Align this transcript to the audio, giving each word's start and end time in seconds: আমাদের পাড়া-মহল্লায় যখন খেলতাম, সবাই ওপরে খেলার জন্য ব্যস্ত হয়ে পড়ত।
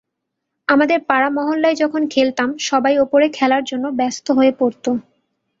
আমাদের 0.67 0.99
পাড়া-মহল্লায় 1.05 1.75
যখন 1.75 2.01
খেলতাম, 2.07 2.49
সবাই 2.61 2.95
ওপরে 2.97 3.25
খেলার 3.29 3.63
জন্য 3.63 3.85
ব্যস্ত 3.99 4.27
হয়ে 4.31 4.51
পড়ত। 4.59 4.85